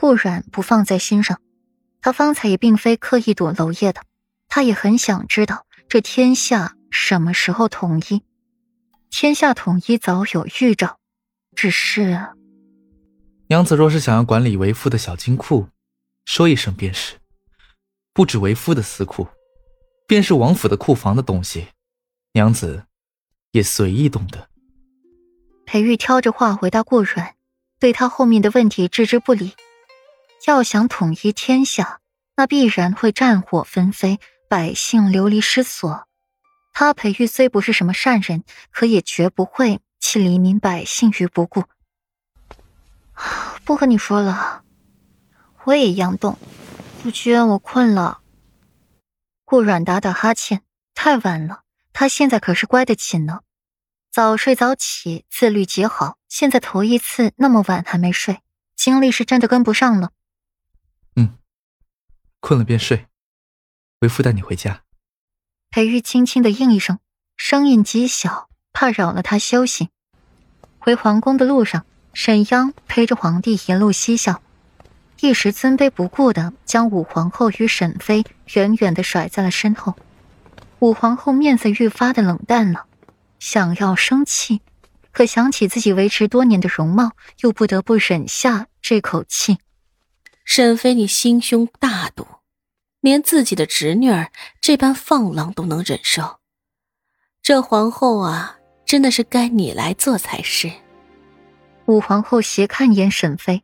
[0.00, 1.42] 顾阮不放在心上，
[2.00, 4.00] 他方才也并非刻意躲娄烨的，
[4.48, 8.22] 他也很想知道这天下什么时候统一。
[9.10, 10.98] 天下统一早有预兆，
[11.54, 12.18] 只是
[13.48, 15.68] 娘子若是想要管理为夫的小金库，
[16.24, 17.16] 说一声便是。
[18.14, 19.28] 不止为夫的私库，
[20.06, 21.66] 便是王府的库房的东西，
[22.32, 22.84] 娘子
[23.52, 24.48] 也随意动的。
[25.66, 27.34] 裴玉挑着话回答顾阮，
[27.78, 29.52] 对他后面的问题置之不理。
[30.46, 32.00] 要想统一天下，
[32.36, 36.06] 那必然会战火纷飞，百姓流离失所。
[36.72, 41.64] 他裴玉虽不是什么善人，可也绝不会弃黎民百姓于不顾。
[43.64, 44.62] 不和你说了，
[45.64, 46.38] 我也一样动。
[47.02, 48.20] 夫君，我困了。
[49.44, 50.62] 顾阮打打哈欠，
[50.94, 53.40] 太晚了，他现在可是乖得紧呢，
[54.10, 56.16] 早睡早起，自律极好。
[56.28, 58.40] 现在头一次那么晚还没睡，
[58.74, 60.12] 精力是真的跟不上了。
[62.40, 63.06] 嗯，困了便睡，
[64.00, 64.82] 为夫带你回家。
[65.70, 66.98] 裴玉轻轻的应一声，
[67.36, 69.90] 声音极小，怕扰了他休息。
[70.78, 74.42] 回皇宫的路上，沈央陪着皇帝一路嬉笑，
[75.20, 79.94] 一时尊卑不顾的将武皇后与沈妃远远的甩在了身后。
[80.80, 82.86] 武皇后面色愈发的冷淡了，
[83.38, 84.62] 想要生气，
[85.12, 87.12] 可想起自己维持多年的容貌，
[87.42, 89.58] 又不得不忍下这口气。
[90.44, 92.26] 沈妃，你心胸大毒。
[93.00, 96.38] 连自己的侄女儿这般放浪都能忍受，
[97.42, 100.70] 这皇后啊，真的是该你来做才是。
[101.86, 103.62] 武皇后斜看一眼沈妃，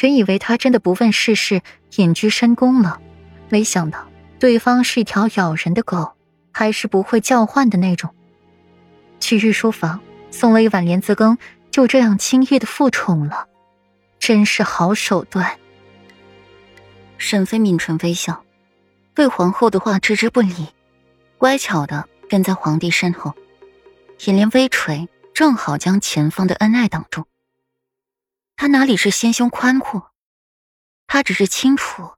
[0.00, 1.60] 原以为她真的不问世事，
[1.96, 2.98] 隐居深宫了，
[3.50, 6.14] 没想到对方是一条咬人的狗，
[6.50, 8.14] 还是不会叫唤的那种。
[9.20, 10.00] 去御书房
[10.30, 11.36] 送了一碗莲子羹，
[11.70, 13.48] 就这样轻易的复宠了，
[14.18, 15.58] 真是好手段。
[17.18, 18.42] 沈妃抿唇微笑。
[19.22, 20.74] 对皇后的话置之不理，
[21.38, 23.36] 乖巧的跟在皇帝身后，
[24.26, 27.28] 眼帘微垂，正好将前方的恩爱挡住。
[28.56, 30.10] 他哪里是心胸宽阔，
[31.06, 32.16] 他只是清楚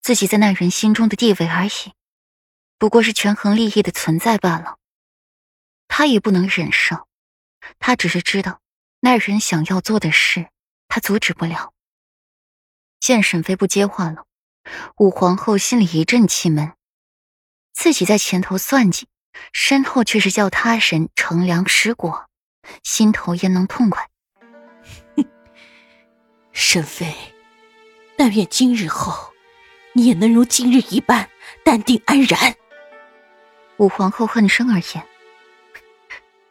[0.00, 1.92] 自己在那人心中的地位而已，
[2.78, 4.78] 不过是权衡利益的存在罢了。
[5.86, 7.06] 他也不能忍受，
[7.78, 8.62] 他只是知道
[9.00, 10.48] 那人想要做的事，
[10.88, 11.74] 他阻止不了。
[13.00, 14.24] 见沈妃不接话了。
[14.96, 16.72] 武皇后心里一阵气闷，
[17.72, 19.06] 自己在前头算计，
[19.52, 22.26] 身后却是叫他人乘凉食果，
[22.82, 24.08] 心头焉能痛快？
[25.16, 25.24] 哼，
[26.52, 27.14] 沈妃，
[28.16, 29.32] 但愿今日后，
[29.92, 31.28] 你也能如今日一般
[31.64, 32.54] 淡定安然。
[33.78, 35.06] 武皇后恨声而言：“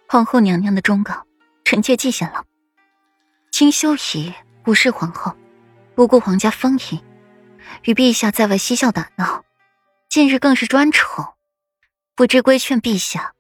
[0.08, 1.26] 皇后娘娘的忠告，
[1.66, 2.46] 臣妾记下了。
[3.52, 5.36] 金修仪不是皇后，
[5.94, 7.00] 不顾皇家风仪。”
[7.84, 9.44] 与陛下在外嬉笑打闹，
[10.10, 11.26] 近日更是专宠，
[12.16, 13.34] 不知规劝陛下。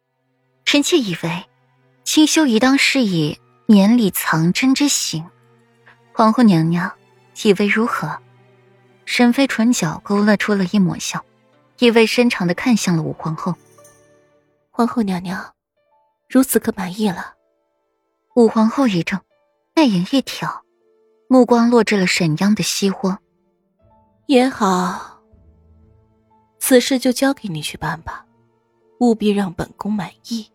[0.65, 1.45] 臣妾以为，
[2.03, 5.29] 清修宜当是以绵里藏针之行。
[6.13, 6.91] 皇后娘娘
[7.43, 8.19] 以为如何？
[9.05, 11.23] 沈妃唇角勾勒出了一抹笑，
[11.79, 13.55] 意味深长的看向了武皇后。
[14.69, 15.53] 皇后娘娘，
[16.27, 17.35] 如此可满意了？
[18.35, 19.21] 武皇后一怔，
[19.73, 20.63] 媚眼一挑，
[21.29, 23.17] 目光落至了沈央的膝窝。
[24.27, 25.21] 也好，
[26.59, 28.25] 此事就交给你去办吧，
[28.99, 30.51] 务必让本宫满意。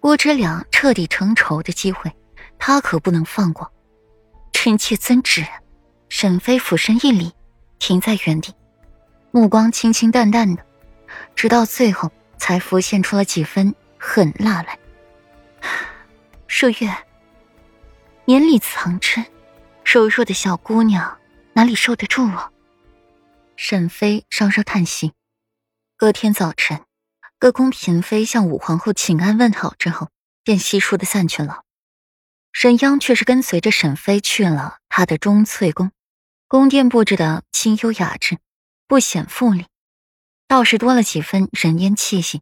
[0.00, 2.10] 郭之良彻底成仇的机会，
[2.58, 3.70] 他可不能放过。
[4.54, 5.46] 臣妾遵旨。
[6.08, 7.30] 沈妃俯身一礼，
[7.78, 8.52] 停在原地，
[9.30, 10.64] 目光清清淡淡的，
[11.36, 14.76] 直到最后才浮现出了几分狠辣来。
[16.48, 16.92] 麝月，
[18.24, 19.24] 年里藏针，
[19.84, 21.16] 柔弱的小姑娘
[21.52, 22.49] 哪里受得住啊？
[23.62, 25.12] 沈妃稍稍叹息。
[25.98, 26.86] 隔天早晨，
[27.38, 30.08] 各宫嫔妃向武皇后请安问好之后，
[30.42, 31.64] 便悉数的散去了。
[32.54, 35.92] 沈央却是跟随着沈妃去了他的钟粹宫，
[36.48, 38.38] 宫殿布置的清幽雅致，
[38.88, 39.66] 不显富丽，
[40.48, 42.40] 倒是多了几分人烟气息，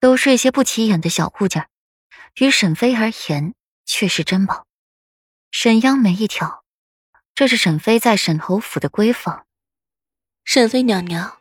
[0.00, 1.68] 都是一些不起眼的小物件，
[2.36, 3.54] 于沈妃而言
[3.84, 4.66] 却是珍宝。
[5.50, 6.64] 沈央眉一挑，
[7.34, 9.44] 这是沈妃在沈侯府的闺房。
[10.52, 11.38] 沈妃娘娘，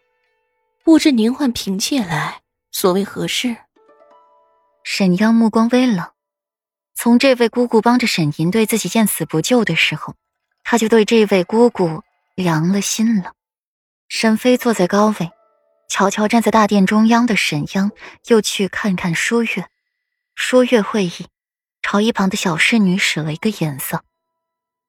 [0.84, 3.58] 不知您唤嫔妾来，所谓何事？
[4.84, 6.12] 沈央目光微冷，
[6.94, 10.14] 从这位姑姑帮着沈银对自己见死不救的时候，
[10.64, 12.04] 他就对这位姑姑
[12.36, 13.34] 凉了心了。
[14.10, 15.32] 沈妃坐在高位，
[15.90, 17.92] 瞧瞧站在大殿中央的沈央，
[18.28, 19.68] 又去看看舒月。
[20.36, 21.26] 舒月会意，
[21.82, 24.04] 朝一旁的小侍女使了一个眼色。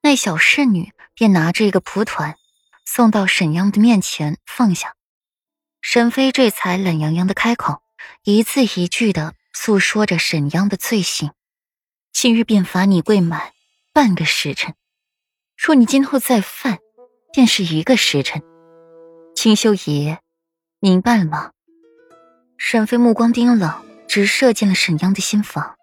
[0.03, 2.35] 那小侍女便拿着一个蒲团，
[2.93, 4.95] 送到沈央的面前放下。
[5.81, 7.81] 沈飞这才懒洋洋的开口，
[8.25, 11.31] 一字一句的诉说着沈央的罪行。
[12.11, 13.53] 今日便罚你跪满
[13.93, 14.75] 半个时辰，
[15.57, 16.79] 若你今后再犯，
[17.31, 18.43] 便是一个时辰。
[19.37, 20.19] 清秀爷，
[20.81, 21.51] 明白了吗？
[22.57, 25.77] 沈飞目光冰冷，直射进了沈央的心房。